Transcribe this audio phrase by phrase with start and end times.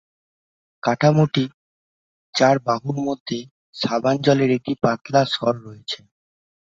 [0.83, 1.43] কাঠামোটি
[2.35, 3.39] চার বাহুর মাঝে
[3.75, 5.99] সাবান-জলের একটি পাতলা সর রয়েছে।